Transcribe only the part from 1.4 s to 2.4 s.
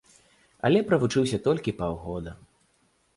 толькі паўгода.